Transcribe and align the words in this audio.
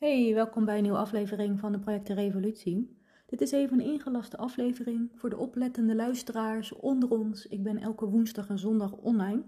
Hey, 0.00 0.34
welkom 0.34 0.64
bij 0.64 0.76
een 0.76 0.82
nieuwe 0.82 0.98
aflevering 0.98 1.58
van 1.58 1.72
de 1.72 1.78
Projecten 1.78 2.14
Revolutie. 2.14 2.96
Dit 3.26 3.40
is 3.40 3.52
even 3.52 3.80
een 3.80 3.86
ingelaste 3.86 4.36
aflevering 4.36 5.10
voor 5.14 5.30
de 5.30 5.36
oplettende 5.36 5.94
luisteraars 5.94 6.72
onder 6.72 7.10
ons. 7.10 7.46
Ik 7.46 7.62
ben 7.62 7.78
elke 7.78 8.06
woensdag 8.06 8.48
en 8.48 8.58
zondag 8.58 8.92
online. 8.92 9.42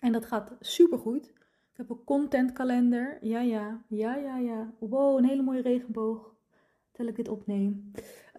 En 0.00 0.12
dat 0.12 0.26
gaat 0.26 0.56
supergoed. 0.60 1.26
Ik 1.72 1.76
heb 1.76 1.90
een 1.90 2.04
contentkalender. 2.04 3.18
Ja, 3.20 3.40
ja, 3.40 3.84
ja, 3.88 4.16
ja, 4.16 4.38
ja. 4.38 4.72
Wow, 4.78 5.18
een 5.18 5.24
hele 5.24 5.42
mooie 5.42 5.62
regenboog. 5.62 6.34
Terwijl 6.90 7.08
ik 7.08 7.24
dit 7.24 7.28
opneem. 7.28 7.90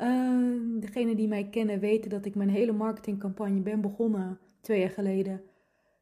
Uh, 0.02 0.82
degenen 0.82 1.16
die 1.16 1.28
mij 1.28 1.50
kennen 1.50 1.80
weten 1.80 2.10
dat 2.10 2.26
ik 2.26 2.36
mijn 2.36 2.50
hele 2.50 2.72
marketingcampagne 2.72 3.62
ben 3.62 3.82
begonnen 3.82 4.40
twee 4.62 4.80
jaar 4.80 4.90
geleden 4.90 5.42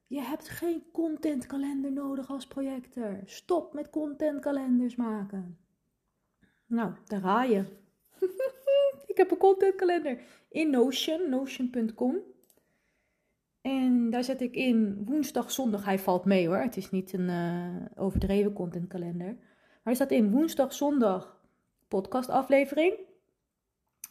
je 0.07 0.21
hebt 0.21 0.49
geen 0.49 0.83
contentkalender 0.91 1.91
nodig 1.91 2.29
als 2.29 2.47
projector. 2.47 3.19
Stop 3.25 3.73
met 3.73 3.89
contentkalenders 3.89 4.95
maken. 4.95 5.57
Nou, 6.65 6.91
daar 7.05 7.21
ga 7.21 7.43
je. 7.43 7.65
ik 9.11 9.17
heb 9.17 9.31
een 9.31 9.37
contentkalender 9.37 10.21
in 10.49 10.69
Notion, 10.69 11.29
notion.com. 11.29 12.17
En 13.61 14.09
daar 14.09 14.23
zet 14.23 14.41
ik 14.41 14.55
in 14.55 15.05
woensdag, 15.05 15.51
zondag. 15.51 15.85
Hij 15.85 15.99
valt 15.99 16.25
mee 16.25 16.47
hoor. 16.47 16.57
Het 16.57 16.77
is 16.77 16.91
niet 16.91 17.13
een 17.13 17.29
uh, 17.29 17.85
overdreven 17.95 18.53
contentkalender. 18.53 19.37
Maar 19.83 19.93
er 19.93 19.95
staat 19.95 20.11
in 20.11 20.31
woensdag, 20.31 20.73
zondag 20.73 21.39
podcastaflevering. 21.87 22.93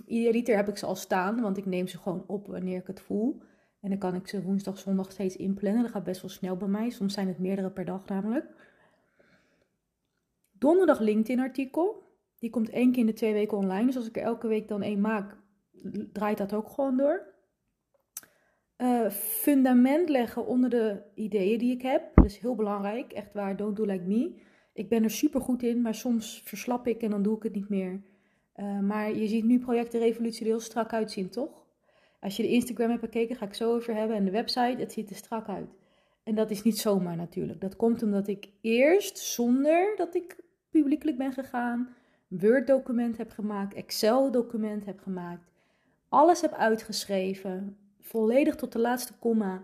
Idealiter 0.07 0.57
heb 0.57 0.69
ik 0.69 0.77
ze 0.77 0.87
al 0.87 0.95
staan, 0.95 1.41
want 1.41 1.57
ik 1.57 1.66
neem 1.66 1.87
ze 1.87 1.99
gewoon 1.99 2.24
op 2.27 2.47
wanneer 2.47 2.80
ik 2.80 2.87
het 2.87 3.01
voel. 3.01 3.43
En 3.80 3.89
dan 3.89 3.98
kan 3.98 4.15
ik 4.15 4.29
ze 4.29 4.43
woensdag, 4.43 4.79
zondag 4.79 5.12
steeds 5.12 5.37
inplannen. 5.37 5.83
Dat 5.83 5.91
gaat 5.91 6.05
best 6.05 6.21
wel 6.21 6.30
snel 6.30 6.57
bij 6.57 6.69
mij. 6.69 6.91
Soms 6.91 7.15
zijn 7.15 7.29
het 7.29 7.39
meerdere 7.39 7.71
per 7.71 7.85
dag 7.85 8.07
namelijk. 8.07 8.47
Donderdag 10.52 11.01
LinkedIn 11.01 11.41
artikel. 11.41 12.02
Die 12.39 12.51
komt 12.51 12.71
één 12.71 12.91
keer 12.91 13.01
in 13.01 13.07
de 13.07 13.12
twee 13.12 13.33
weken 13.33 13.57
online. 13.57 13.87
Dus 13.87 13.97
als 13.97 14.09
ik 14.09 14.16
er 14.16 14.23
elke 14.23 14.49
week 14.49 14.69
dan 14.69 14.82
één 14.82 15.01
maak, 15.01 15.37
draait 16.13 16.38
dat 16.38 16.54
ook 16.54 16.69
gewoon 16.69 16.97
door. 16.97 17.35
Uh, 18.79 19.10
fundament 19.10 20.09
leggen 20.09 20.47
onder 20.47 20.71
de 20.71 21.02
ideeën 21.15 21.59
die 21.59 21.73
ik 21.73 21.82
heb. 21.82 22.15
Dat 22.15 22.24
is 22.24 22.38
heel 22.38 22.54
belangrijk. 22.54 23.13
Echt 23.13 23.32
waar, 23.32 23.57
don't 23.57 23.77
do 23.77 23.85
like 23.85 24.04
me. 24.04 24.41
Ik 24.73 24.88
ben 24.88 25.02
er 25.02 25.10
super 25.10 25.41
goed 25.41 25.63
in, 25.63 25.80
maar 25.80 25.95
soms 25.95 26.43
verslap 26.45 26.87
ik 26.87 27.02
en 27.02 27.10
dan 27.10 27.23
doe 27.23 27.37
ik 27.37 27.43
het 27.43 27.54
niet 27.54 27.69
meer. 27.69 28.02
Uh, 28.57 28.80
maar 28.80 29.15
je 29.15 29.27
ziet 29.27 29.45
nu 29.45 29.59
projecten 29.59 30.01
Revolutie 30.01 30.41
er 30.41 30.47
heel 30.47 30.60
strak 30.60 30.93
uitzien, 30.93 31.30
toch? 31.30 31.66
Als 32.27 32.37
je 32.37 32.43
de 32.43 32.49
Instagram 32.49 32.88
hebt 32.88 33.01
bekeken, 33.01 33.37
ga 33.37 33.46
ik 33.46 33.55
zo 33.55 33.74
over 33.74 33.95
hebben. 33.95 34.16
En 34.16 34.24
de 34.24 34.30
website, 34.30 34.77
het 34.79 34.93
ziet 34.93 35.10
er 35.10 35.16
strak 35.16 35.49
uit. 35.49 35.74
En 36.23 36.35
dat 36.35 36.51
is 36.51 36.63
niet 36.63 36.79
zomaar 36.79 37.16
natuurlijk. 37.16 37.60
Dat 37.60 37.77
komt 37.77 38.02
omdat 38.02 38.29
ik 38.29 38.49
eerst, 38.60 39.19
zonder 39.19 39.96
dat 39.96 40.15
ik 40.15 40.37
publiekelijk 40.71 41.19
ben 41.19 41.32
gegaan, 41.32 41.95
Word-document 42.29 43.16
heb 43.16 43.30
gemaakt, 43.30 43.74
Excel-document 43.74 44.85
heb 44.85 45.01
gemaakt. 45.01 45.51
Alles 46.09 46.41
heb 46.41 46.52
uitgeschreven, 46.52 47.77
volledig 48.01 48.54
tot 48.54 48.73
de 48.73 48.79
laatste 48.79 49.13
komma. 49.19 49.63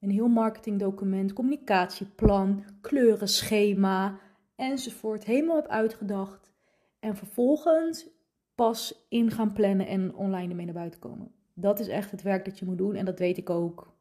Een 0.00 0.10
heel 0.10 0.28
marketingdocument, 0.28 1.32
communicatieplan, 1.32 2.64
kleurenschema 2.80 4.18
enzovoort. 4.56 5.24
Helemaal 5.24 5.56
heb 5.56 5.68
uitgedacht. 5.68 6.52
En 7.00 7.16
vervolgens 7.16 8.06
pas 8.54 9.06
in 9.08 9.30
gaan 9.30 9.52
plannen 9.52 9.86
en 9.86 10.14
online 10.14 10.50
ermee 10.50 10.64
naar 10.64 10.74
buiten 10.74 11.00
komen. 11.00 11.35
Dat 11.58 11.80
is 11.80 11.88
echt 11.88 12.10
het 12.10 12.22
werk 12.22 12.44
dat 12.44 12.58
je 12.58 12.64
moet 12.64 12.78
doen 12.78 12.94
en 12.94 13.04
dat 13.04 13.18
weet 13.18 13.36
ik 13.36 13.50
ook. 13.50 13.94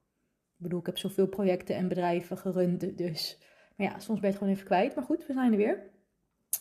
Ik 0.57 0.63
bedoel, 0.63 0.79
ik 0.79 0.85
heb 0.85 0.97
zoveel 0.97 1.27
projecten 1.27 1.75
en 1.75 1.87
bedrijven 1.87 2.37
gerund, 2.37 2.97
dus... 2.97 3.39
Maar 3.75 3.87
ja, 3.87 3.99
soms 3.99 4.19
ben 4.19 4.29
je 4.29 4.35
het 4.35 4.37
gewoon 4.37 4.53
even 4.53 4.65
kwijt. 4.65 4.95
Maar 4.95 5.03
goed, 5.03 5.25
we 5.25 5.33
zijn 5.33 5.51
er 5.51 5.57
weer. 5.57 5.89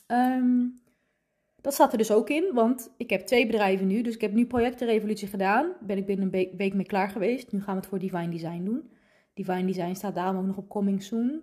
Um, 0.07 0.83
dat 1.61 1.75
staat 1.75 1.93
er 1.93 1.99
dus 1.99 2.11
ook 2.11 2.31
in, 2.31 2.51
want 2.53 2.91
ik 2.97 3.11
heb 3.11 3.21
twee 3.21 3.47
bedrijven 3.47 3.87
nu. 3.87 4.03
Dus 4.03 4.15
ik 4.15 4.21
heb 4.21 4.33
nu 4.33 4.47
projectenrevolutie 4.47 5.29
gedaan. 5.29 5.73
Ben 5.81 5.97
ik 5.97 6.07
binnen 6.07 6.25
een 6.33 6.57
week 6.57 6.75
mee 6.75 6.87
klaar 6.87 7.09
geweest. 7.11 7.53
Nu 7.53 7.63
gaan 7.63 7.75
we 7.75 7.81
het 7.81 7.89
voor 7.89 7.99
Divine 7.99 8.29
Design 8.29 8.65
doen. 8.65 8.91
Divine 9.35 9.65
Design 9.65 9.95
staat 9.95 10.15
daarom 10.15 10.37
ook 10.37 10.47
nog 10.47 10.57
op 10.57 10.69
Coming 10.69 11.03
Soon. 11.03 11.43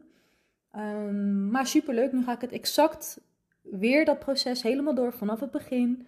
Um, 0.76 1.50
maar 1.50 1.68
superleuk, 1.68 2.12
nu 2.12 2.24
ga 2.24 2.34
ik 2.34 2.42
het 2.42 2.52
exact 2.52 3.22
weer 3.62 4.06
dat 4.06 4.20
proces 4.20 4.62
helemaal 4.62 4.96
door 4.96 5.14
vanaf 5.14 5.40
het 5.40 5.52
begin. 5.52 6.08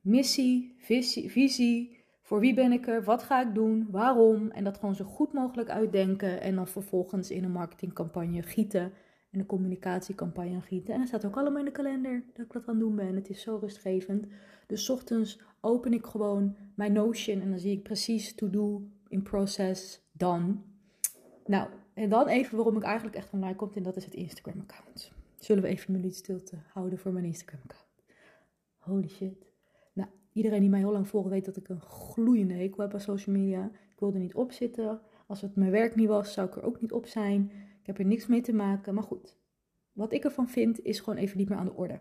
Missie, 0.00 0.74
visie, 0.78 1.30
visie 1.30 1.93
voor 2.24 2.40
wie 2.40 2.54
ben 2.54 2.72
ik 2.72 2.86
er? 2.86 3.04
Wat 3.04 3.22
ga 3.22 3.40
ik 3.40 3.54
doen? 3.54 3.86
Waarom? 3.90 4.50
En 4.50 4.64
dat 4.64 4.78
gewoon 4.78 4.94
zo 4.94 5.04
goed 5.04 5.32
mogelijk 5.32 5.68
uitdenken. 5.68 6.40
En 6.40 6.54
dan 6.54 6.68
vervolgens 6.68 7.30
in 7.30 7.44
een 7.44 7.52
marketingcampagne 7.52 8.42
gieten. 8.42 8.92
En 9.30 9.38
een 9.38 9.46
communicatiecampagne 9.46 10.60
gieten. 10.60 10.94
En 10.94 10.98
dat 10.98 11.08
staat 11.08 11.24
ook 11.24 11.36
allemaal 11.36 11.58
in 11.58 11.64
de 11.64 11.70
kalender 11.70 12.24
dat 12.34 12.46
ik 12.46 12.52
dat 12.52 12.66
aan 12.66 12.74
het 12.74 12.84
doen 12.84 12.96
ben. 12.96 13.14
Het 13.14 13.28
is 13.28 13.42
zo 13.42 13.56
rustgevend. 13.60 14.26
Dus 14.66 14.90
ochtends 14.90 15.40
open 15.60 15.92
ik 15.92 16.06
gewoon 16.06 16.56
mijn 16.74 16.92
Notion. 16.92 17.40
En 17.40 17.50
dan 17.50 17.58
zie 17.58 17.72
ik 17.72 17.82
precies 17.82 18.34
to 18.34 18.50
do, 18.50 18.88
in 19.08 19.22
process, 19.22 20.00
done. 20.12 20.54
Nou, 21.46 21.68
en 21.94 22.08
dan 22.08 22.28
even 22.28 22.56
waarom 22.56 22.76
ik 22.76 22.82
eigenlijk 22.82 23.16
echt 23.16 23.32
online 23.32 23.56
kom. 23.56 23.70
En 23.74 23.82
dat 23.82 23.96
is 23.96 24.04
het 24.04 24.14
Instagram 24.14 24.60
account. 24.60 25.12
Zullen 25.38 25.62
we 25.62 25.68
even 25.68 25.94
een 25.94 26.00
minuut 26.00 26.16
stilte 26.16 26.56
houden 26.72 26.98
voor 26.98 27.12
mijn 27.12 27.24
Instagram 27.24 27.60
account? 27.62 27.86
Holy 28.78 29.08
shit. 29.08 29.53
Iedereen 30.34 30.60
die 30.60 30.70
mij 30.70 30.78
heel 30.78 30.92
lang 30.92 31.08
volgt 31.08 31.28
weet 31.28 31.44
dat 31.44 31.56
ik 31.56 31.68
een 31.68 31.80
gloeiende 31.80 32.54
hekel 32.54 32.82
heb 32.82 32.94
aan 32.94 33.00
social 33.00 33.36
media. 33.36 33.70
Ik 33.90 33.98
wilde 33.98 34.14
er 34.14 34.22
niet 34.22 34.34
op 34.34 34.52
zitten. 34.52 35.00
Als 35.26 35.40
het 35.40 35.56
mijn 35.56 35.70
werk 35.70 35.94
niet 35.94 36.08
was, 36.08 36.32
zou 36.32 36.48
ik 36.48 36.56
er 36.56 36.62
ook 36.62 36.80
niet 36.80 36.92
op 36.92 37.06
zijn. 37.06 37.50
Ik 37.80 37.86
heb 37.86 37.98
er 37.98 38.04
niks 38.04 38.26
mee 38.26 38.40
te 38.40 38.52
maken. 38.52 38.94
Maar 38.94 39.02
goed, 39.02 39.36
wat 39.92 40.12
ik 40.12 40.24
ervan 40.24 40.48
vind 40.48 40.84
is 40.84 41.00
gewoon 41.00 41.18
even 41.18 41.38
niet 41.38 41.48
meer 41.48 41.58
aan 41.58 41.66
de 41.66 41.74
orde. 41.74 42.00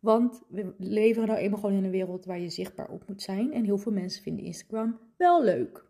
Want 0.00 0.42
we 0.48 0.74
leven 0.78 1.26
nou 1.26 1.38
eenmaal 1.38 1.60
gewoon 1.60 1.76
in 1.76 1.84
een 1.84 1.90
wereld 1.90 2.24
waar 2.24 2.38
je 2.38 2.50
zichtbaar 2.50 2.88
op 2.88 3.08
moet 3.08 3.22
zijn. 3.22 3.52
En 3.52 3.64
heel 3.64 3.78
veel 3.78 3.92
mensen 3.92 4.22
vinden 4.22 4.44
Instagram 4.44 4.98
wel 5.16 5.44
leuk. 5.44 5.84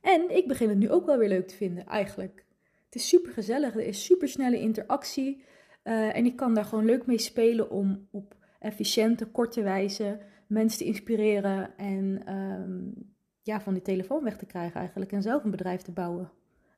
En 0.00 0.36
ik 0.36 0.48
begin 0.48 0.68
het 0.68 0.78
nu 0.78 0.90
ook 0.90 1.06
wel 1.06 1.18
weer 1.18 1.28
leuk 1.28 1.48
te 1.48 1.54
vinden, 1.54 1.86
eigenlijk. 1.86 2.44
Het 2.84 2.94
is 2.94 3.08
super 3.08 3.32
gezellig, 3.32 3.74
er 3.74 3.86
is 3.86 4.04
super 4.04 4.28
snelle 4.28 4.60
interactie. 4.60 5.44
Uh, 5.84 6.16
en 6.16 6.26
ik 6.26 6.36
kan 6.36 6.54
daar 6.54 6.64
gewoon 6.64 6.84
leuk 6.84 7.06
mee 7.06 7.18
spelen 7.18 7.70
om 7.70 8.08
op 8.10 8.36
efficiënte, 8.58 9.26
korte 9.26 9.62
wijze 9.62 10.18
mensen 10.52 10.78
te 10.78 10.84
inspireren 10.84 11.76
en 11.76 12.22
ehm, 12.26 13.04
ja, 13.42 13.60
van 13.60 13.72
die 13.72 13.82
telefoon 13.82 14.24
weg 14.24 14.36
te 14.36 14.46
krijgen 14.46 14.80
eigenlijk 14.80 15.12
en 15.12 15.22
zelf 15.22 15.44
een 15.44 15.50
bedrijf 15.50 15.82
te 15.82 15.92
bouwen. 15.92 16.30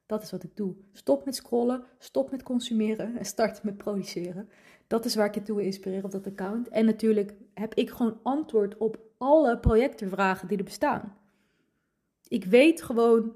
Dat 0.07 0.23
is 0.23 0.31
wat 0.31 0.43
ik 0.43 0.57
doe. 0.57 0.75
Stop 0.93 1.25
met 1.25 1.35
scrollen, 1.35 1.85
stop 1.99 2.31
met 2.31 2.43
consumeren 2.43 3.19
en 3.19 3.25
start 3.25 3.63
met 3.63 3.77
produceren. 3.77 4.49
Dat 4.87 5.05
is 5.05 5.15
waar 5.15 5.27
ik 5.27 5.35
je 5.35 5.43
toe 5.43 5.57
wil 5.57 5.65
inspireren 5.65 6.05
op 6.05 6.11
dat 6.11 6.27
account. 6.27 6.69
En 6.69 6.85
natuurlijk 6.85 7.35
heb 7.55 7.75
ik 7.75 7.91
gewoon 7.91 8.19
antwoord 8.23 8.77
op 8.77 8.99
alle 9.19 9.59
projectenvragen 9.59 10.49
die 10.49 10.59
er 10.59 10.65
bestaan. 10.65 11.17
Ik 12.29 12.45
weet 12.45 12.83
gewoon 12.83 13.33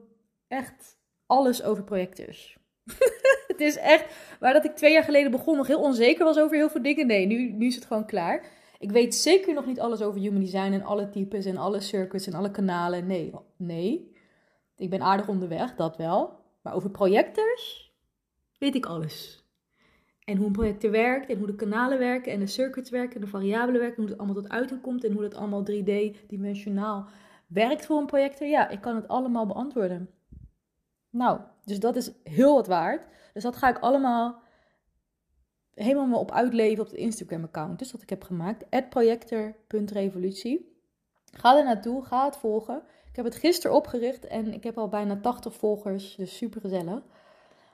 echt 0.48 0.98
alles 1.26 1.62
over 1.62 1.84
projectors. 1.84 2.58
het 3.46 3.60
is 3.60 3.76
echt, 3.76 4.04
waar 4.40 4.52
dat 4.52 4.64
ik 4.64 4.76
twee 4.76 4.92
jaar 4.92 5.02
geleden 5.02 5.30
begon 5.30 5.56
nog 5.56 5.66
heel 5.66 5.82
onzeker 5.82 6.24
was 6.24 6.38
over 6.38 6.56
heel 6.56 6.70
veel 6.70 6.82
dingen. 6.82 7.06
Nee, 7.06 7.26
nu, 7.26 7.52
nu 7.52 7.66
is 7.66 7.74
het 7.74 7.84
gewoon 7.84 8.06
klaar. 8.06 8.46
Ik 8.78 8.90
weet 8.90 9.14
zeker 9.14 9.54
nog 9.54 9.66
niet 9.66 9.80
alles 9.80 10.02
over 10.02 10.20
human 10.20 10.40
design 10.40 10.72
en 10.72 10.82
alle 10.82 11.08
types 11.08 11.44
en 11.44 11.56
alle 11.56 11.80
circuits 11.80 12.26
en 12.26 12.34
alle 12.34 12.50
kanalen. 12.50 13.06
Nee, 13.06 13.34
nee. 13.56 14.16
Ik 14.76 14.90
ben 14.90 15.02
aardig 15.02 15.28
onderweg, 15.28 15.74
dat 15.74 15.96
wel. 15.96 16.40
Maar 16.62 16.74
over 16.74 16.90
projectors 16.90 17.92
weet 18.58 18.74
ik 18.74 18.86
alles. 18.86 19.46
En 20.24 20.36
hoe 20.36 20.46
een 20.46 20.52
projector 20.52 20.90
werkt 20.90 21.30
en 21.30 21.38
hoe 21.38 21.46
de 21.46 21.54
kanalen 21.54 21.98
werken 21.98 22.32
en 22.32 22.40
de 22.40 22.46
circuits 22.46 22.90
werken 22.90 23.14
en 23.14 23.20
de 23.20 23.26
variabelen 23.26 23.80
werken. 23.80 24.02
Hoe 24.02 24.10
het 24.10 24.18
allemaal 24.18 24.42
tot 24.42 24.50
uiting 24.50 24.80
komt 24.80 25.04
en 25.04 25.12
hoe 25.12 25.22
dat 25.22 25.34
allemaal 25.34 25.64
3D-dimensionaal 25.70 27.06
werkt 27.46 27.86
voor 27.86 27.98
een 27.98 28.06
projector. 28.06 28.46
Ja, 28.46 28.68
ik 28.68 28.80
kan 28.80 28.96
het 28.96 29.08
allemaal 29.08 29.46
beantwoorden. 29.46 30.10
Nou, 31.10 31.40
dus 31.64 31.80
dat 31.80 31.96
is 31.96 32.12
heel 32.22 32.54
wat 32.54 32.66
waard. 32.66 33.02
Dus 33.32 33.42
dat 33.42 33.56
ga 33.56 33.68
ik 33.68 33.78
allemaal 33.78 34.42
helemaal 35.78 36.20
op 36.20 36.30
uitleven 36.30 36.84
op 36.84 36.90
het 36.90 36.98
Instagram-account. 36.98 37.78
Dus 37.78 37.90
dat 37.90 38.02
ik 38.02 38.10
heb 38.10 38.22
gemaakt. 38.22 38.88
projector.revolutie. 38.88 40.76
Ga 41.32 41.58
er 41.58 41.64
naartoe, 41.64 42.04
ga 42.04 42.24
het 42.24 42.36
volgen. 42.36 42.82
Ik 43.08 43.16
heb 43.16 43.24
het 43.24 43.34
gisteren 43.34 43.76
opgericht 43.76 44.26
en 44.26 44.52
ik 44.52 44.64
heb 44.64 44.78
al 44.78 44.88
bijna 44.88 45.20
80 45.20 45.54
volgers, 45.54 46.14
dus 46.16 46.36
super 46.36 46.60
gezellig. 46.60 47.02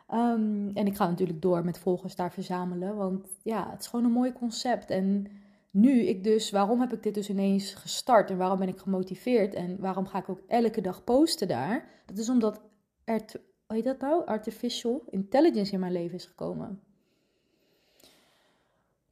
Ehm, 0.06 0.68
en 0.74 0.86
ik 0.86 0.96
ga 0.96 1.08
natuurlijk 1.08 1.42
door 1.42 1.64
met 1.64 1.78
volgers 1.78 2.16
daar 2.16 2.32
verzamelen, 2.32 2.96
want 2.96 3.26
ja, 3.42 3.70
het 3.70 3.80
is 3.80 3.86
gewoon 3.86 4.04
een 4.04 4.10
mooi 4.10 4.32
concept. 4.32 4.90
En 4.90 5.26
nu 5.70 6.00
ik 6.00 6.24
dus, 6.24 6.50
waarom 6.50 6.80
heb 6.80 6.92
ik 6.92 7.02
dit 7.02 7.14
dus 7.14 7.28
ineens 7.28 7.74
gestart 7.74 8.30
en 8.30 8.36
waarom 8.36 8.58
ben 8.58 8.68
ik 8.68 8.78
gemotiveerd 8.78 9.54
en 9.54 9.80
waarom 9.80 10.06
ga 10.06 10.18
ik 10.18 10.28
ook 10.28 10.40
elke 10.46 10.80
dag 10.80 11.04
posten 11.04 11.48
daar? 11.48 11.88
Dat 12.06 12.18
is 12.18 12.28
omdat 12.28 12.60
er, 13.04 13.22
hoe 13.66 13.76
heet 13.76 13.84
dat 13.84 14.00
nou? 14.00 14.26
Artificial 14.26 15.02
intelligence 15.10 15.72
in 15.72 15.80
mijn 15.80 15.92
leven 15.92 16.16
is 16.16 16.24
gekomen. 16.24 16.80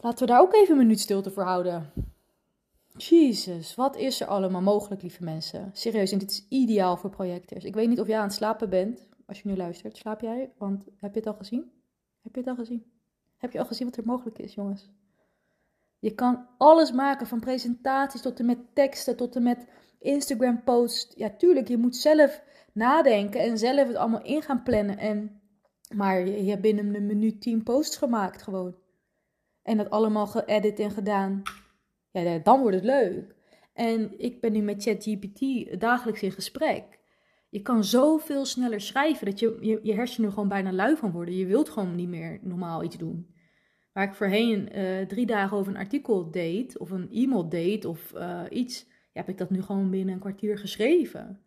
Laten 0.02 0.26
we 0.26 0.32
daar 0.32 0.40
ook 0.40 0.54
even 0.54 0.72
een 0.72 0.82
minuut 0.82 1.00
stilte 1.00 1.31
voor 1.31 1.43
houden. 1.43 1.93
Jezus, 2.96 3.75
wat 3.75 3.96
is 3.96 4.20
er 4.20 4.26
allemaal 4.26 4.60
mogelijk, 4.60 5.02
lieve 5.02 5.25
mensen? 5.25 5.70
Serieus, 5.72 6.12
en 6.12 6.19
dit 6.19 6.31
is 6.31 6.46
ideaal 6.49 6.96
voor 6.96 7.10
projectors. 7.10 7.64
Ik 7.64 7.75
weet 7.75 7.88
niet 7.88 8.00
of 8.00 8.06
jij 8.06 8.19
aan 8.19 8.25
het 8.25 8.32
slapen 8.32 8.70
bent, 8.70 9.08
als 9.26 9.40
je 9.40 9.49
nu 9.49 9.56
luistert. 9.56 9.96
Slaap 9.96 10.20
jij? 10.20 10.52
Want 10.58 10.84
heb 10.96 11.12
je 11.12 11.19
het 11.19 11.28
al 11.28 11.34
gezien? 11.34 11.72
Heb 12.22 12.34
je 12.34 12.40
het 12.40 12.49
al 12.49 12.54
gezien? 12.54 12.84
Heb 13.37 13.52
je 13.52 13.58
al 13.58 13.64
gezien 13.64 13.87
wat 13.87 13.96
er 13.96 14.06
mogelijk 14.06 14.38
is, 14.38 14.54
jongens? 14.54 14.90
Je 15.99 16.14
kan 16.14 16.46
alles 16.58 16.93
maken, 16.93 17.26
van 17.26 17.40
presentaties 17.40 18.20
tot 18.20 18.38
en 18.38 18.46
met 18.46 18.75
teksten, 18.75 19.16
tot 19.16 19.37
en 19.37 19.43
met 19.43 19.66
Instagram 19.99 20.62
posts. 20.62 21.14
Ja, 21.16 21.31
tuurlijk, 21.31 21.69
je 21.69 21.78
moet 21.78 21.96
zelf 21.96 22.43
nadenken 22.72 23.40
en 23.40 23.58
zelf 23.58 23.87
het 23.87 23.96
allemaal 23.96 24.22
in 24.22 24.43
gaan 24.43 24.62
plannen. 24.62 24.99
En, 24.99 25.40
maar 25.94 26.26
je, 26.26 26.44
je 26.44 26.50
hebt 26.50 26.62
binnen 26.62 26.94
een 26.94 27.06
minuut 27.06 27.40
10 27.40 27.62
posts 27.62 27.96
gemaakt 27.96 28.43
gewoon. 28.43 28.81
En 29.62 29.76
dat 29.76 29.91
allemaal 29.91 30.26
geëdit 30.26 30.79
en 30.79 30.91
gedaan. 30.91 31.43
Ja, 32.11 32.38
dan 32.38 32.61
wordt 32.61 32.76
het 32.76 32.85
leuk. 32.85 33.35
En 33.73 34.20
ik 34.20 34.41
ben 34.41 34.53
nu 34.53 34.61
met 34.61 34.82
ChatGPT 34.82 35.41
dagelijks 35.81 36.23
in 36.23 36.32
gesprek. 36.32 37.00
Je 37.49 37.62
kan 37.62 37.85
zoveel 37.85 38.44
sneller 38.44 38.81
schrijven 38.81 39.26
dat 39.26 39.38
je, 39.38 39.59
je, 39.61 39.81
je 39.82 39.94
hersenen 39.94 40.32
gewoon 40.32 40.49
bijna 40.49 40.73
lui 40.73 40.97
van 40.97 41.11
worden. 41.11 41.37
Je 41.37 41.47
wilt 41.47 41.69
gewoon 41.69 41.94
niet 41.94 42.09
meer 42.09 42.38
normaal 42.43 42.82
iets 42.82 42.97
doen. 42.97 43.35
Waar 43.93 44.05
ik 44.05 44.14
voorheen 44.14 44.79
uh, 44.79 45.06
drie 45.06 45.26
dagen 45.26 45.56
over 45.56 45.73
een 45.73 45.79
artikel 45.79 46.31
deed, 46.31 46.79
of 46.79 46.91
een 46.91 47.11
e-mail 47.11 47.49
deed, 47.49 47.85
of 47.85 48.12
uh, 48.14 48.43
iets, 48.50 48.87
ja, 48.88 49.20
heb 49.20 49.29
ik 49.29 49.38
dat 49.38 49.50
nu 49.50 49.62
gewoon 49.62 49.91
binnen 49.91 50.14
een 50.14 50.20
kwartier 50.20 50.59
geschreven. 50.59 51.41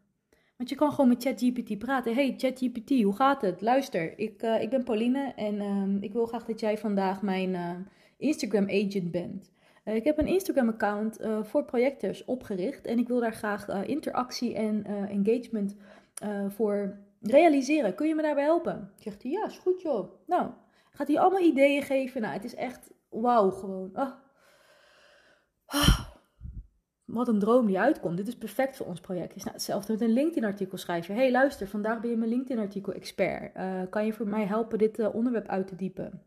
Want 0.57 0.69
je 0.69 0.75
kan 0.75 0.91
gewoon 0.91 1.09
met 1.09 1.23
ChatGPT 1.23 1.77
praten. 1.77 2.13
Hey 2.13 2.33
ChatGPT, 2.37 2.89
hoe 2.89 3.15
gaat 3.15 3.41
het? 3.41 3.61
Luister, 3.61 4.19
ik, 4.19 4.43
uh, 4.43 4.61
ik 4.61 4.69
ben 4.69 4.83
Pauline 4.83 5.33
en 5.35 5.55
uh, 5.55 6.03
ik 6.03 6.13
wil 6.13 6.25
graag 6.25 6.45
dat 6.45 6.59
jij 6.59 6.77
vandaag 6.77 7.21
mijn 7.21 7.49
uh, 7.49 7.71
Instagram 8.17 8.69
agent 8.69 9.11
bent. 9.11 9.51
ik 9.83 10.03
heb 10.03 10.17
een 10.17 10.27
Instagram 10.27 10.69
account 10.69 11.19
voor 11.41 11.65
projectors 11.65 12.25
opgericht 12.25 12.85
en 12.85 12.99
ik 12.99 13.07
wil 13.07 13.19
daar 13.19 13.33
graag 13.33 13.85
interactie 13.85 14.55
en 14.55 14.85
engagement 14.85 15.75
voor 16.47 16.97
realiseren. 17.21 17.95
Kun 17.95 18.07
je 18.07 18.15
me 18.15 18.21
daarbij 18.21 18.43
helpen? 18.43 18.91
Zegt 18.97 19.23
hij, 19.23 19.31
ja, 19.31 19.45
is 19.45 19.57
goed 19.57 19.81
joh. 19.81 20.11
Nou, 20.27 20.51
gaat 20.91 21.07
hij 21.07 21.19
allemaal 21.19 21.41
ideeën 21.41 21.81
geven. 21.81 22.21
Nou, 22.21 22.33
het 22.33 22.43
is 22.43 22.55
echt 22.55 22.91
wauw 23.09 23.49
gewoon. 23.49 23.89
Oh. 23.93 24.11
Wat 27.05 27.27
een 27.27 27.39
droom 27.39 27.65
die 27.65 27.79
uitkomt. 27.79 28.17
Dit 28.17 28.27
is 28.27 28.37
perfect 28.37 28.77
voor 28.77 28.85
ons 28.85 28.99
project. 28.99 29.35
Is 29.35 29.43
nou 29.43 29.55
hetzelfde 29.55 29.91
met 29.91 30.01
een 30.01 30.13
LinkedIn-artikel 30.13 30.77
schrijven. 30.77 31.15
hey, 31.15 31.31
luister, 31.31 31.67
vandaag 31.67 32.01
ben 32.01 32.09
je 32.09 32.17
mijn 32.17 32.29
LinkedIn-artikel-expert. 32.29 33.51
Kan 33.89 34.05
je 34.05 34.13
voor 34.13 34.27
mij 34.27 34.45
helpen 34.45 34.77
dit 34.77 35.11
onderwerp 35.11 35.47
uit 35.47 35.67
te 35.67 35.75
diepen? 35.75 36.21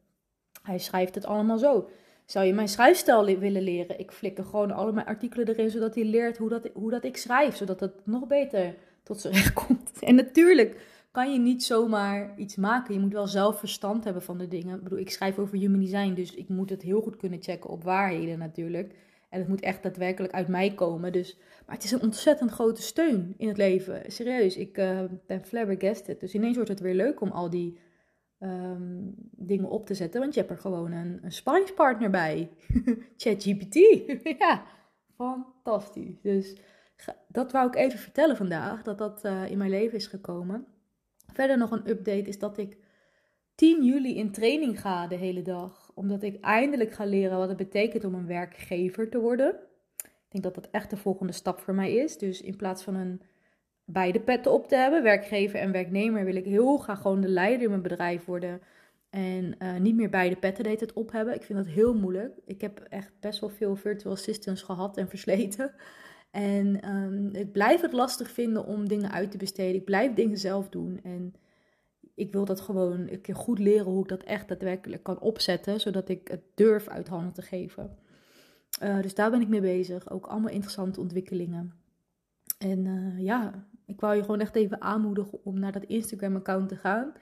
Hij 0.68 0.78
schrijft 0.78 1.14
het 1.14 1.26
allemaal 1.26 1.58
zo. 1.58 1.88
Zou 2.24 2.46
je 2.46 2.52
mijn 2.52 2.68
schrijfstijl 2.68 3.24
willen 3.38 3.62
leren? 3.62 3.98
Ik 3.98 4.12
flikker 4.12 4.44
gewoon 4.44 4.70
alle 4.70 4.92
mijn 4.92 5.06
artikelen 5.06 5.48
erin, 5.48 5.70
zodat 5.70 5.94
hij 5.94 6.04
leert 6.04 6.36
hoe 6.36 6.48
dat, 6.48 6.68
hoe 6.74 6.90
dat 6.90 7.04
ik 7.04 7.16
schrijf. 7.16 7.56
Zodat 7.56 7.80
het 7.80 7.92
nog 8.04 8.26
beter 8.26 8.74
tot 9.02 9.20
zijn 9.20 9.34
recht 9.34 9.52
komt. 9.66 9.90
En 10.00 10.14
natuurlijk 10.14 10.80
kan 11.10 11.32
je 11.32 11.38
niet 11.38 11.64
zomaar 11.64 12.32
iets 12.36 12.56
maken. 12.56 12.94
Je 12.94 13.00
moet 13.00 13.12
wel 13.12 13.26
zelf 13.26 13.58
verstand 13.58 14.04
hebben 14.04 14.22
van 14.22 14.38
de 14.38 14.48
dingen. 14.48 14.76
Ik 14.76 14.82
bedoel, 14.82 14.98
ik 14.98 15.10
schrijf 15.10 15.38
over 15.38 15.58
human 15.58 15.80
design, 15.80 16.14
dus 16.14 16.34
ik 16.34 16.48
moet 16.48 16.70
het 16.70 16.82
heel 16.82 17.00
goed 17.00 17.16
kunnen 17.16 17.42
checken 17.42 17.70
op 17.70 17.84
waarheden 17.84 18.38
natuurlijk. 18.38 18.94
En 19.28 19.38
het 19.38 19.48
moet 19.48 19.60
echt 19.60 19.82
daadwerkelijk 19.82 20.32
uit 20.32 20.48
mij 20.48 20.74
komen. 20.74 21.12
Dus, 21.12 21.36
maar 21.66 21.74
het 21.74 21.84
is 21.84 21.90
een 21.90 22.02
ontzettend 22.02 22.50
grote 22.50 22.82
steun 22.82 23.34
in 23.36 23.48
het 23.48 23.56
leven. 23.56 24.02
Serieus, 24.06 24.56
ik 24.56 24.78
uh, 24.78 25.00
ben 25.26 25.44
flabbergasted. 25.44 26.20
Dus 26.20 26.34
ineens 26.34 26.54
wordt 26.54 26.70
het 26.70 26.80
weer 26.80 26.94
leuk 26.94 27.20
om 27.20 27.30
al 27.30 27.50
die 27.50 27.78
um, 28.40 29.14
dingen 29.30 29.68
op 29.68 29.86
te 29.86 29.94
zetten. 29.94 30.20
Want 30.20 30.34
je 30.34 30.40
hebt 30.40 30.52
er 30.52 30.58
gewoon 30.58 30.92
een, 30.92 31.18
een 31.22 31.32
sparringspartner 31.32 32.10
bij. 32.10 32.50
ChatGPT. 33.16 33.74
ja, 34.38 34.64
fantastisch. 35.16 36.20
Dus 36.22 36.56
dat 37.28 37.52
wou 37.52 37.68
ik 37.68 37.74
even 37.74 37.98
vertellen 37.98 38.36
vandaag. 38.36 38.82
Dat 38.82 38.98
dat 38.98 39.24
uh, 39.24 39.50
in 39.50 39.58
mijn 39.58 39.70
leven 39.70 39.98
is 39.98 40.06
gekomen. 40.06 40.66
Verder 41.32 41.58
nog 41.58 41.70
een 41.70 41.88
update 41.88 42.28
is 42.28 42.38
dat 42.38 42.58
ik 42.58 42.76
10 43.54 43.84
juli 43.84 44.16
in 44.16 44.32
training 44.32 44.80
ga 44.80 45.06
de 45.06 45.14
hele 45.14 45.42
dag. 45.42 45.90
Omdat 45.94 46.22
ik 46.22 46.40
eindelijk 46.40 46.92
ga 46.92 47.04
leren 47.04 47.38
wat 47.38 47.48
het 47.48 47.56
betekent 47.56 48.04
om 48.04 48.14
een 48.14 48.26
werkgever 48.26 49.10
te 49.10 49.18
worden. 49.18 49.54
Ik 50.04 50.28
denk 50.28 50.44
dat 50.44 50.54
dat 50.54 50.70
echt 50.70 50.90
de 50.90 50.96
volgende 50.96 51.32
stap 51.32 51.60
voor 51.60 51.74
mij 51.74 51.94
is. 51.94 52.18
Dus 52.18 52.42
in 52.42 52.56
plaats 52.56 52.82
van 52.82 52.94
een 52.94 53.22
beide 53.90 54.20
petten 54.20 54.52
op 54.52 54.68
te 54.68 54.76
hebben, 54.76 55.02
werkgever 55.02 55.60
en 55.60 55.72
werknemer, 55.72 56.24
wil 56.24 56.36
ik 56.36 56.44
heel 56.44 56.76
graag 56.76 57.00
gewoon 57.00 57.20
de 57.20 57.28
leider 57.28 57.62
in 57.62 57.68
mijn 57.68 57.82
bedrijf 57.82 58.24
worden. 58.24 58.60
En 59.10 59.54
uh, 59.58 59.76
niet 59.76 59.94
meer 59.94 60.10
beide 60.10 60.36
petten 60.36 60.64
deed 60.64 60.80
het 60.80 60.92
op 60.92 61.12
hebben. 61.12 61.34
Ik 61.34 61.42
vind 61.42 61.58
dat 61.58 61.68
heel 61.68 61.94
moeilijk. 61.94 62.38
Ik 62.44 62.60
heb 62.60 62.80
echt 62.80 63.12
best 63.20 63.40
wel 63.40 63.48
veel 63.48 63.76
virtual 63.76 64.14
assistants 64.14 64.62
gehad 64.62 64.96
en 64.96 65.08
versleten. 65.08 65.72
En 66.30 66.88
um, 66.94 67.34
ik 67.34 67.52
blijf 67.52 67.80
het 67.80 67.92
lastig 67.92 68.30
vinden 68.30 68.64
om 68.64 68.88
dingen 68.88 69.12
uit 69.12 69.30
te 69.30 69.36
besteden. 69.36 69.74
Ik 69.74 69.84
blijf 69.84 70.14
dingen 70.14 70.38
zelf 70.38 70.68
doen. 70.68 71.00
En 71.02 71.34
ik 72.14 72.32
wil 72.32 72.44
dat 72.44 72.60
gewoon 72.60 73.08
een 73.08 73.20
keer 73.20 73.36
goed 73.36 73.58
leren 73.58 73.86
hoe 73.86 74.02
ik 74.02 74.08
dat 74.08 74.22
echt 74.22 74.48
daadwerkelijk 74.48 75.02
kan 75.02 75.20
opzetten. 75.20 75.80
Zodat 75.80 76.08
ik 76.08 76.28
het 76.28 76.42
durf 76.54 76.88
uit 76.88 77.08
handen 77.08 77.32
te 77.32 77.42
geven. 77.42 77.96
Uh, 78.82 79.00
dus 79.02 79.14
daar 79.14 79.30
ben 79.30 79.40
ik 79.40 79.48
mee 79.48 79.60
bezig. 79.60 80.10
Ook 80.10 80.26
allemaal 80.26 80.50
interessante 80.50 81.00
ontwikkelingen. 81.00 81.72
En 82.58 82.84
uh, 82.84 83.24
ja, 83.24 83.66
ik 83.88 84.00
wou 84.00 84.14
je 84.14 84.20
gewoon 84.20 84.40
echt 84.40 84.54
even 84.54 84.80
aanmoedigen 84.80 85.44
om 85.44 85.58
naar 85.58 85.72
dat 85.72 85.84
Instagram-account 85.84 86.68
te 86.68 86.76
gaan. 86.76 87.12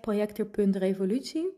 projector.revolutie. 0.00 1.48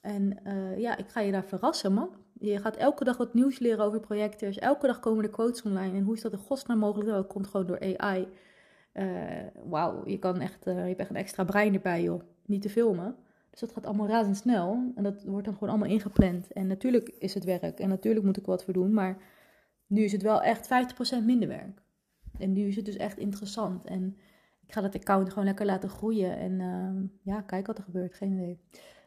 En 0.00 0.40
uh, 0.46 0.78
ja, 0.78 0.96
ik 0.96 1.08
ga 1.08 1.20
je 1.20 1.32
daar 1.32 1.44
verrassen, 1.44 1.92
man. 1.92 2.10
Je 2.40 2.58
gaat 2.58 2.76
elke 2.76 3.04
dag 3.04 3.16
wat 3.16 3.34
nieuws 3.34 3.58
leren 3.58 3.84
over 3.84 4.00
projectors. 4.00 4.58
Elke 4.58 4.86
dag 4.86 5.00
komen 5.00 5.24
er 5.24 5.30
quotes 5.30 5.62
online. 5.62 5.96
En 5.96 6.02
hoe 6.02 6.14
is 6.14 6.20
dat 6.20 6.32
in 6.32 6.38
godsnaam 6.38 6.78
mogelijk? 6.78 7.10
Dat 7.10 7.26
komt 7.26 7.46
gewoon 7.46 7.66
door 7.66 7.96
AI. 7.96 8.28
Uh, 8.94 9.04
Wauw, 9.64 10.02
je, 10.06 10.18
kan 10.18 10.40
echt, 10.40 10.66
uh, 10.66 10.74
je 10.74 10.80
hebt 10.80 11.00
echt 11.00 11.10
een 11.10 11.16
extra 11.16 11.44
brein 11.44 11.74
erbij, 11.74 12.02
joh. 12.02 12.22
Niet 12.46 12.62
te 12.62 12.70
filmen. 12.70 13.16
Dus 13.50 13.60
dat 13.60 13.72
gaat 13.72 13.86
allemaal 13.86 14.08
razendsnel. 14.08 14.92
En 14.94 15.02
dat 15.02 15.24
wordt 15.24 15.44
dan 15.44 15.54
gewoon 15.54 15.68
allemaal 15.68 15.88
ingepland. 15.90 16.52
En 16.52 16.66
natuurlijk 16.66 17.08
is 17.18 17.34
het 17.34 17.44
werk. 17.44 17.78
En 17.78 17.88
natuurlijk 17.88 18.24
moet 18.24 18.36
ik 18.36 18.42
er 18.42 18.50
wat 18.50 18.64
voor 18.64 18.72
doen. 18.72 18.92
Maar 18.92 19.16
nu 19.86 20.02
is 20.02 20.12
het 20.12 20.22
wel 20.22 20.42
echt 20.42 20.68
50% 21.22 21.24
minder 21.24 21.48
werk. 21.48 21.80
En 22.38 22.52
nu 22.52 22.66
is 22.66 22.76
het 22.76 22.84
dus 22.84 22.96
echt 22.96 23.18
interessant. 23.18 23.84
En 23.84 24.16
ik 24.66 24.72
ga 24.72 24.80
dat 24.80 24.94
account 24.94 25.28
gewoon 25.28 25.44
lekker 25.44 25.66
laten 25.66 25.88
groeien. 25.88 26.38
En 26.38 26.60
uh, 26.60 27.10
ja, 27.34 27.40
kijk 27.40 27.66
wat 27.66 27.78
er 27.78 27.84
gebeurt. 27.84 28.14
Geen 28.14 28.32
idee. 28.32 28.60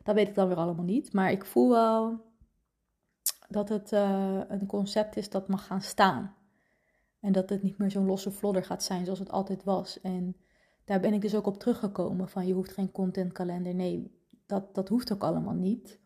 Dat 0.03 0.15
weet 0.15 0.27
ik 0.27 0.35
dan 0.35 0.47
weer 0.47 0.57
allemaal 0.57 0.85
niet. 0.85 1.13
Maar 1.13 1.31
ik 1.31 1.45
voel 1.45 1.69
wel 1.69 2.21
dat 3.49 3.69
het 3.69 3.91
uh, 3.91 4.39
een 4.47 4.65
concept 4.65 5.17
is 5.17 5.29
dat 5.29 5.47
mag 5.47 5.65
gaan 5.65 5.81
staan. 5.81 6.35
En 7.19 7.31
dat 7.31 7.49
het 7.49 7.63
niet 7.63 7.77
meer 7.77 7.91
zo'n 7.91 8.05
losse 8.05 8.31
vlodder 8.31 8.63
gaat 8.63 8.83
zijn 8.83 9.03
zoals 9.03 9.19
het 9.19 9.31
altijd 9.31 9.63
was. 9.63 10.01
En 10.01 10.35
daar 10.85 10.99
ben 10.99 11.13
ik 11.13 11.21
dus 11.21 11.35
ook 11.35 11.45
op 11.45 11.59
teruggekomen 11.59 12.29
van 12.29 12.47
je 12.47 12.53
hoeft 12.53 12.73
geen 12.73 12.91
contentkalender. 12.91 13.75
Nee, 13.75 14.11
dat, 14.45 14.75
dat 14.75 14.89
hoeft 14.89 15.13
ook 15.13 15.23
allemaal 15.23 15.53
niet. 15.53 15.99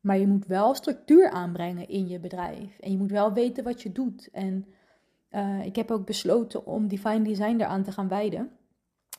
Maar 0.00 0.18
je 0.18 0.26
moet 0.26 0.46
wel 0.46 0.74
structuur 0.74 1.30
aanbrengen 1.30 1.88
in 1.88 2.08
je 2.08 2.20
bedrijf. 2.20 2.78
En 2.78 2.90
je 2.90 2.98
moet 2.98 3.10
wel 3.10 3.32
weten 3.32 3.64
wat 3.64 3.82
je 3.82 3.92
doet. 3.92 4.28
En 4.30 4.66
uh, 5.32 5.64
ik 5.64 5.76
heb 5.76 5.90
ook 5.90 6.06
besloten 6.06 6.66
om 6.66 6.88
Divine 6.88 7.22
Design 7.22 7.60
eraan 7.60 7.82
te 7.82 7.92
gaan 7.92 8.08
wijden. 8.08 8.50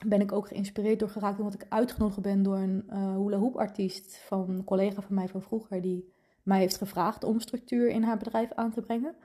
Ben 0.05 0.21
ik 0.21 0.31
ook 0.31 0.47
geïnspireerd 0.47 0.99
door 0.99 1.09
geraakt 1.09 1.37
omdat 1.39 1.53
ik 1.53 1.65
uitgenodigd 1.69 2.21
ben 2.21 2.43
door 2.43 2.57
een 2.57 2.83
uh, 2.89 3.15
hula 3.15 3.49
artiest 3.53 4.17
van 4.17 4.49
een 4.49 4.63
collega 4.63 5.01
van 5.01 5.15
mij 5.15 5.27
van 5.27 5.41
vroeger. 5.41 5.81
Die 5.81 6.13
mij 6.43 6.59
heeft 6.59 6.77
gevraagd 6.77 7.23
om 7.23 7.39
structuur 7.39 7.89
in 7.89 8.03
haar 8.03 8.17
bedrijf 8.17 8.51
aan 8.51 8.71
te 8.71 8.81
brengen. 8.81 9.15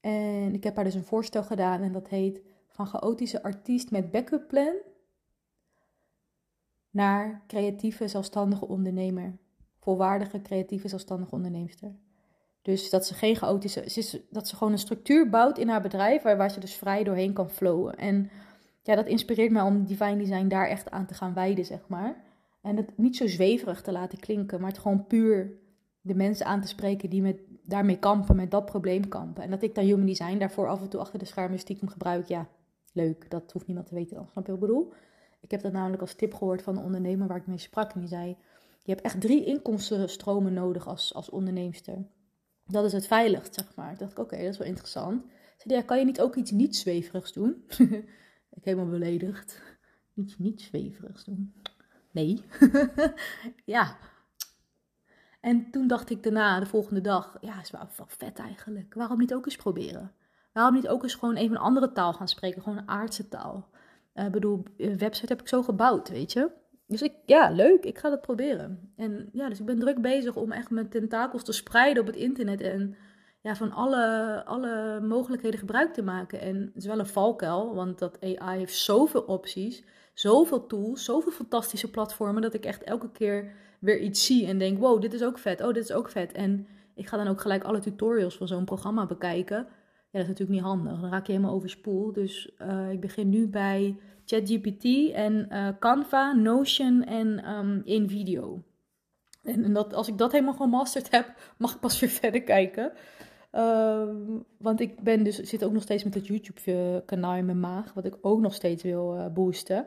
En 0.00 0.54
ik 0.54 0.64
heb 0.64 0.74
haar 0.74 0.84
dus 0.84 0.94
een 0.94 1.04
voorstel 1.04 1.42
gedaan 1.42 1.82
en 1.82 1.92
dat 1.92 2.08
heet 2.08 2.42
van 2.68 2.86
chaotische 2.86 3.42
artiest 3.42 3.90
met 3.90 4.10
backup 4.10 4.48
plan 4.48 4.74
naar 6.90 7.42
creatieve 7.46 8.08
zelfstandige 8.08 8.68
ondernemer. 8.68 9.38
Volwaardige 9.78 10.42
creatieve 10.42 10.88
zelfstandige 10.88 11.34
onderneemster. 11.34 11.96
Dus 12.68 12.90
dat 12.90 13.06
ze 13.06 13.14
geen 13.14 13.36
chaotische, 13.36 13.84
is, 13.84 14.18
dat 14.30 14.48
ze 14.48 14.56
gewoon 14.56 14.72
een 14.72 14.78
structuur 14.78 15.28
bouwt 15.28 15.58
in 15.58 15.68
haar 15.68 15.82
bedrijf 15.82 16.22
waar, 16.22 16.36
waar 16.36 16.50
ze 16.50 16.60
dus 16.60 16.74
vrij 16.74 17.04
doorheen 17.04 17.32
kan 17.32 17.50
flowen. 17.50 17.96
En 17.96 18.30
ja, 18.82 18.94
dat 18.94 19.06
inspireert 19.06 19.50
mij 19.50 19.62
om 19.62 19.84
Divine 19.84 20.16
Design 20.16 20.48
daar 20.48 20.68
echt 20.68 20.90
aan 20.90 21.06
te 21.06 21.14
gaan 21.14 21.34
wijden, 21.34 21.64
zeg 21.64 21.80
maar. 21.86 22.16
En 22.62 22.76
het 22.76 22.98
niet 22.98 23.16
zo 23.16 23.26
zweverig 23.26 23.82
te 23.82 23.92
laten 23.92 24.18
klinken, 24.18 24.60
maar 24.60 24.70
het 24.70 24.78
gewoon 24.78 25.06
puur 25.06 25.52
de 26.00 26.14
mensen 26.14 26.46
aan 26.46 26.60
te 26.60 26.68
spreken 26.68 27.10
die 27.10 27.22
met, 27.22 27.40
daarmee 27.62 27.98
kampen, 27.98 28.36
met 28.36 28.50
dat 28.50 28.64
probleem 28.64 29.08
kampen. 29.08 29.42
En 29.42 29.50
dat 29.50 29.62
ik 29.62 29.74
dan 29.74 29.84
human 29.84 30.06
design 30.06 30.38
daarvoor 30.38 30.68
af 30.68 30.80
en 30.80 30.88
toe 30.88 31.00
achter 31.00 31.18
de 31.18 31.24
schermen 31.24 31.58
stiekem 31.58 31.88
gebruik, 31.88 32.26
ja, 32.26 32.48
leuk. 32.92 33.30
Dat 33.30 33.52
hoeft 33.52 33.66
niemand 33.66 33.86
te 33.86 33.94
weten 33.94 34.16
dan, 34.16 34.28
snap 34.32 34.46
je 34.46 34.52
wat 34.52 34.60
ik 34.60 34.66
bedoel? 34.66 34.92
Ik 35.40 35.50
heb 35.50 35.62
dat 35.62 35.72
namelijk 35.72 36.02
als 36.02 36.14
tip 36.14 36.34
gehoord 36.34 36.62
van 36.62 36.76
een 36.76 36.84
ondernemer 36.84 37.28
waar 37.28 37.36
ik 37.36 37.46
mee 37.46 37.58
sprak. 37.58 37.92
En 37.92 38.00
die 38.00 38.08
zei, 38.08 38.36
je 38.82 38.92
hebt 38.92 39.04
echt 39.04 39.20
drie 39.20 39.44
inkomstenstromen 39.44 40.52
nodig 40.52 40.86
als, 40.86 41.14
als 41.14 41.30
onderneemster. 41.30 42.04
Dat 42.68 42.84
is 42.84 42.92
het 42.92 43.06
veiligst, 43.06 43.54
zeg 43.54 43.74
maar. 43.74 43.92
Ik 43.92 43.98
dacht, 43.98 44.18
oké, 44.18 44.36
dat 44.36 44.46
is 44.46 44.58
wel 44.58 44.66
interessant. 44.66 45.24
Zei, 45.56 45.74
ja, 45.74 45.82
kan 45.82 45.98
je 45.98 46.04
niet 46.04 46.20
ook 46.20 46.34
iets 46.34 46.50
niet 46.50 46.76
zweverigs 46.76 47.32
doen? 47.32 47.64
ik 48.58 48.64
helemaal 48.64 48.88
beledigd. 48.88 49.60
Iets 50.14 50.38
niet 50.38 50.62
zweverigs 50.62 51.24
doen. 51.24 51.54
Nee. 52.10 52.44
ja, 53.64 53.96
en 55.40 55.70
toen 55.70 55.86
dacht 55.86 56.10
ik 56.10 56.22
daarna, 56.22 56.60
de 56.60 56.66
volgende 56.66 57.00
dag, 57.00 57.36
ja, 57.40 57.60
is 57.60 57.70
wel, 57.70 57.88
vet 58.06 58.38
eigenlijk. 58.38 58.94
Waarom 58.94 59.18
niet 59.18 59.34
ook 59.34 59.44
eens 59.44 59.56
proberen? 59.56 60.12
Waarom 60.52 60.74
niet 60.74 60.88
ook 60.88 61.02
eens 61.02 61.14
gewoon 61.14 61.36
even 61.36 61.56
een 61.56 61.62
andere 61.62 61.92
taal 61.92 62.12
gaan 62.12 62.28
spreken? 62.28 62.62
Gewoon 62.62 62.78
een 62.78 62.88
aardse 62.88 63.28
taal. 63.28 63.68
Ik 64.14 64.22
uh, 64.22 64.30
bedoel, 64.30 64.62
een 64.76 64.98
website 64.98 65.32
heb 65.32 65.40
ik 65.40 65.48
zo 65.48 65.62
gebouwd, 65.62 66.08
weet 66.08 66.32
je. 66.32 66.50
Dus 66.88 67.02
ik, 67.02 67.12
ja, 67.24 67.50
leuk, 67.50 67.84
ik 67.84 67.98
ga 67.98 68.10
dat 68.10 68.20
proberen. 68.20 68.92
En 68.96 69.28
ja, 69.32 69.48
dus 69.48 69.60
ik 69.60 69.66
ben 69.66 69.78
druk 69.78 70.00
bezig 70.00 70.36
om 70.36 70.52
echt 70.52 70.70
mijn 70.70 70.88
tentakels 70.88 71.44
te 71.44 71.52
spreiden 71.52 72.02
op 72.02 72.08
het 72.08 72.16
internet 72.16 72.60
en 72.60 72.96
ja, 73.40 73.56
van 73.56 73.72
alle, 73.72 74.42
alle 74.44 75.00
mogelijkheden 75.00 75.58
gebruik 75.58 75.94
te 75.94 76.02
maken. 76.02 76.40
En 76.40 76.56
het 76.56 76.76
is 76.76 76.86
wel 76.86 76.98
een 76.98 77.06
valkuil, 77.06 77.74
want 77.74 77.98
dat 77.98 78.18
AI 78.20 78.58
heeft 78.58 78.74
zoveel 78.74 79.20
opties, 79.20 79.84
zoveel 80.14 80.66
tools, 80.66 81.04
zoveel 81.04 81.32
fantastische 81.32 81.90
platformen, 81.90 82.42
dat 82.42 82.54
ik 82.54 82.64
echt 82.64 82.82
elke 82.82 83.10
keer 83.10 83.52
weer 83.78 83.98
iets 83.98 84.26
zie 84.26 84.46
en 84.46 84.58
denk, 84.58 84.78
wow, 84.78 85.00
dit 85.00 85.14
is 85.14 85.22
ook 85.22 85.38
vet, 85.38 85.60
oh, 85.60 85.72
dit 85.72 85.84
is 85.84 85.92
ook 85.92 86.10
vet. 86.10 86.32
En 86.32 86.66
ik 86.94 87.06
ga 87.06 87.16
dan 87.16 87.28
ook 87.28 87.40
gelijk 87.40 87.64
alle 87.64 87.78
tutorials 87.78 88.36
van 88.36 88.48
zo'n 88.48 88.64
programma 88.64 89.06
bekijken. 89.06 89.66
Ja, 90.10 90.18
dat 90.18 90.22
is 90.22 90.28
natuurlijk 90.28 90.58
niet 90.58 90.68
handig, 90.68 91.00
dan 91.00 91.10
raak 91.10 91.26
je 91.26 91.32
helemaal 91.32 91.54
overspoeld. 91.54 92.14
Dus 92.14 92.50
uh, 92.62 92.90
ik 92.90 93.00
begin 93.00 93.28
nu 93.28 93.48
bij 93.48 93.96
ChatGPT 94.24 95.12
en 95.12 95.48
uh, 95.52 95.68
Canva, 95.78 96.32
Notion 96.32 97.04
en 97.04 97.50
um, 97.50 97.82
InVideo. 97.84 98.62
En, 99.42 99.72
dat, 99.72 99.94
als 99.94 100.08
ik 100.08 100.18
dat 100.18 100.32
helemaal 100.32 100.54
gemasterd 100.54 101.10
heb, 101.10 101.34
mag 101.58 101.74
ik 101.74 101.80
pas 101.80 102.00
weer 102.00 102.10
verder 102.10 102.42
kijken. 102.42 102.92
Um, 103.52 104.44
want 104.58 104.80
ik 104.80 105.00
ben 105.02 105.24
dus, 105.24 105.36
zit 105.36 105.64
ook 105.64 105.72
nog 105.72 105.82
steeds 105.82 106.04
met 106.04 106.14
het 106.14 106.26
YouTube-kanaal 106.26 107.34
in 107.34 107.44
mijn 107.44 107.60
maag, 107.60 107.92
wat 107.92 108.04
ik 108.04 108.16
ook 108.20 108.40
nog 108.40 108.54
steeds 108.54 108.82
wil 108.82 109.16
uh, 109.16 109.26
boosten. 109.26 109.86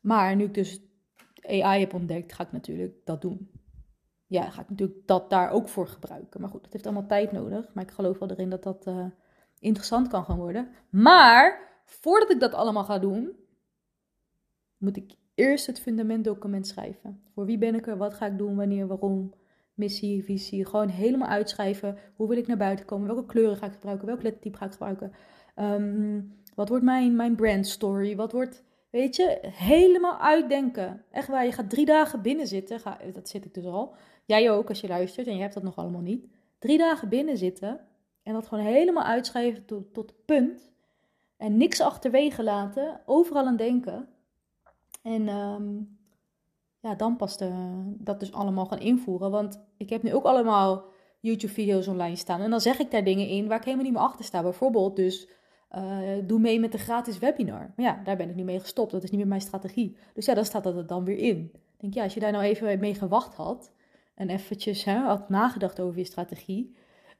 Maar 0.00 0.36
nu 0.36 0.44
ik 0.44 0.54
dus 0.54 0.80
AI 1.42 1.80
heb 1.80 1.94
ontdekt, 1.94 2.32
ga 2.32 2.44
ik 2.44 2.52
natuurlijk 2.52 2.94
dat 3.04 3.20
doen. 3.20 3.50
Ja, 4.26 4.50
ga 4.50 4.60
ik 4.60 4.70
natuurlijk 4.70 5.06
dat 5.06 5.30
daar 5.30 5.50
ook 5.50 5.68
voor 5.68 5.88
gebruiken. 5.88 6.40
Maar 6.40 6.50
goed, 6.50 6.62
dat 6.62 6.72
heeft 6.72 6.86
allemaal 6.86 7.06
tijd 7.06 7.32
nodig. 7.32 7.74
Maar 7.74 7.84
ik 7.84 7.90
geloof 7.90 8.18
wel 8.18 8.30
erin 8.30 8.50
dat 8.50 8.62
dat 8.62 8.86
interessant 9.60 10.08
kan 10.08 10.24
gaan 10.24 10.38
worden. 10.38 10.68
Maar 10.90 11.68
voordat 11.84 12.30
ik 12.30 12.40
dat 12.40 12.54
allemaal 12.54 12.84
ga 12.84 12.98
doen, 12.98 13.36
moet 14.76 14.96
ik 14.96 15.14
eerst 15.34 15.66
het 15.66 15.80
fundamentdocument 15.80 16.66
schrijven. 16.66 17.22
Voor 17.34 17.44
wie 17.44 17.58
ben 17.58 17.74
ik 17.74 17.86
er, 17.86 17.96
wat 17.96 18.14
ga 18.14 18.26
ik 18.26 18.38
doen, 18.38 18.56
wanneer, 18.56 18.86
waarom, 18.86 19.34
missie, 19.74 20.24
visie. 20.24 20.66
Gewoon 20.66 20.88
helemaal 20.88 21.28
uitschrijven. 21.28 21.98
Hoe 22.14 22.28
wil 22.28 22.36
ik 22.36 22.46
naar 22.46 22.56
buiten 22.56 22.86
komen? 22.86 23.06
Welke 23.06 23.26
kleuren 23.26 23.56
ga 23.56 23.66
ik 23.66 23.72
gebruiken? 23.72 24.06
Welk 24.06 24.22
lettertype 24.22 24.56
ga 24.56 24.64
ik 24.64 24.72
gebruiken? 24.72 25.12
Um, 25.56 26.38
wat 26.54 26.68
wordt 26.68 26.84
mijn, 26.84 27.16
mijn 27.16 27.36
brand 27.36 27.66
story? 27.66 28.16
Wat 28.16 28.32
wordt, 28.32 28.64
weet 28.90 29.16
je, 29.16 29.38
helemaal 29.42 30.18
uitdenken. 30.18 31.04
Echt 31.10 31.28
waar, 31.28 31.44
je 31.44 31.52
gaat 31.52 31.70
drie 31.70 31.86
dagen 31.86 32.22
binnen 32.22 32.46
zitten. 32.46 32.80
Ga, 32.80 32.98
dat 33.12 33.28
zit 33.28 33.44
ik 33.44 33.54
dus 33.54 33.64
al. 33.64 33.94
Jij 34.24 34.50
ook 34.50 34.68
als 34.68 34.80
je 34.80 34.88
luistert 34.88 35.26
en 35.26 35.34
je 35.34 35.40
hebt 35.40 35.54
dat 35.54 35.62
nog 35.62 35.76
allemaal 35.76 36.00
niet. 36.00 36.26
Drie 36.58 36.78
dagen 36.78 37.08
binnen 37.08 37.36
zitten 37.36 37.80
en 38.22 38.32
dat 38.32 38.46
gewoon 38.46 38.64
helemaal 38.64 39.04
uitschrijven 39.04 39.64
tot, 39.64 39.94
tot 39.94 40.14
punt. 40.24 40.72
En 41.36 41.56
niks 41.56 41.80
achterwege 41.80 42.42
laten. 42.42 43.00
Overal 43.06 43.46
aan 43.46 43.56
denken. 43.56 44.08
En 45.02 45.28
um, 45.28 45.98
ja, 46.80 46.94
dan 46.94 47.16
pas 47.16 47.36
de, 47.36 47.50
dat 47.98 48.20
dus 48.20 48.32
allemaal 48.32 48.66
gaan 48.66 48.80
invoeren. 48.80 49.30
Want 49.30 49.60
ik 49.76 49.90
heb 49.90 50.02
nu 50.02 50.14
ook 50.14 50.24
allemaal 50.24 50.84
YouTube-video's 51.20 51.88
online 51.88 52.16
staan. 52.16 52.40
En 52.40 52.50
dan 52.50 52.60
zeg 52.60 52.78
ik 52.78 52.90
daar 52.90 53.04
dingen 53.04 53.28
in 53.28 53.48
waar 53.48 53.58
ik 53.58 53.64
helemaal 53.64 53.84
niet 53.84 53.94
meer 53.94 54.02
achter 54.02 54.24
sta. 54.24 54.42
Bijvoorbeeld 54.42 54.96
dus, 54.96 55.28
uh, 55.76 55.98
doe 56.24 56.38
mee 56.38 56.60
met 56.60 56.72
de 56.72 56.78
gratis 56.78 57.18
webinar. 57.18 57.72
Maar 57.76 57.86
ja, 57.86 58.00
daar 58.04 58.16
ben 58.16 58.28
ik 58.28 58.34
nu 58.34 58.44
mee 58.44 58.60
gestopt. 58.60 58.92
Dat 58.92 59.02
is 59.02 59.10
niet 59.10 59.20
meer 59.20 59.28
mijn 59.28 59.40
strategie. 59.40 59.96
Dus 60.14 60.26
ja, 60.26 60.34
dan 60.34 60.44
staat 60.44 60.64
dat 60.64 60.76
er 60.76 60.86
dan 60.86 61.04
weer 61.04 61.18
in. 61.18 61.50
Ik 61.54 61.80
denk, 61.80 61.94
ja, 61.94 62.02
als 62.02 62.14
je 62.14 62.20
daar 62.20 62.32
nou 62.32 62.44
even 62.44 62.78
mee 62.78 62.94
gewacht 62.94 63.34
had... 63.34 63.72
en 64.14 64.28
eventjes 64.28 64.84
hè, 64.84 64.94
had 64.98 65.28
nagedacht 65.28 65.80
over 65.80 65.98
je 65.98 66.04
strategie... 66.04 66.74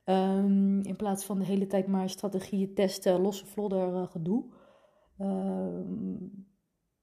Um, 0.04 0.80
in 0.80 0.96
plaats 0.96 1.24
van 1.24 1.38
de 1.38 1.44
hele 1.44 1.66
tijd 1.66 1.86
maar 1.86 2.10
strategieën 2.10 2.74
testen, 2.74 3.20
losse 3.20 3.46
vlodder 3.46 3.92
uh, 3.92 4.06
gedoe... 4.06 4.44
Um, 5.20 6.48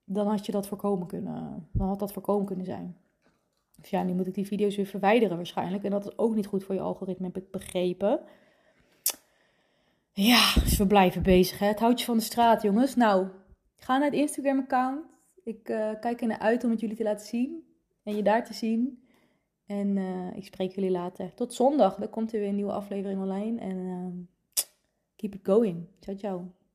dan 0.10 0.28
had 0.28 0.46
je 0.46 0.52
dat 0.52 0.68
voorkomen 0.68 1.08
kunnen. 1.08 1.70
Dan 1.74 1.88
had 1.88 2.00
dat 2.00 2.14
voorkomen 2.14 2.46
kunnen 2.46 2.66
zijn. 2.66 2.98
Dus 3.82 3.90
ja, 3.90 4.04
nu 4.04 4.14
moet 4.14 4.28
ik 4.28 4.34
die 4.34 4.48
video's 4.48 4.76
weer 4.76 4.86
verwijderen 4.86 5.38
waarschijnlijk. 5.38 5.84
En 5.84 5.92
dat 5.92 6.06
is 6.06 6.18
ook 6.18 6.36
niet 6.36 6.48
goed 6.48 6.64
voor 6.64 6.76
je 6.76 6.82
algoritme, 6.82 7.26
heb 7.26 7.38
ik 7.38 7.52
begrepen. 7.52 8.22
Ja, 10.12 10.54
dus 10.54 10.78
we 10.78 10.88
blijven 10.88 11.24
bezig. 11.24 11.60
Hè? 11.60 11.68
Het 11.68 11.80
houtje 11.80 12.06
van 12.06 12.18
de 12.18 12.24
straat, 12.24 12.62
jongens. 12.62 12.96
Nou, 12.96 13.28
ga 13.76 13.98
naar 13.98 14.10
het 14.10 14.20
Instagram-account. 14.20 15.06
Ik 15.44 15.70
uh, 15.70 15.92
kijk 16.00 16.22
er 16.22 16.28
naar 16.28 16.40
uit 16.40 16.64
om 16.64 16.70
het 16.70 16.80
jullie 16.80 16.96
te 16.96 17.04
laten 17.04 17.26
zien. 17.26 17.64
En 18.04 18.16
je 18.16 18.24
daar 18.24 18.46
te 18.46 18.54
zien. 18.54 19.07
En 19.68 19.98
uh, 19.98 20.36
ik 20.36 20.46
spreek 20.46 20.72
jullie 20.72 20.92
later. 20.92 21.34
Tot 21.34 21.54
zondag. 21.54 21.96
Dan 21.96 22.10
komt 22.10 22.34
er 22.34 22.40
weer 22.40 22.50
een 22.50 22.56
nieuwe 22.56 22.72
aflevering 22.72 23.22
online. 23.22 23.60
En 23.60 23.78
uh, 23.78 24.66
keep 25.16 25.34
it 25.34 25.40
going. 25.44 25.88
Ciao, 26.00 26.18
ciao. 26.18 26.57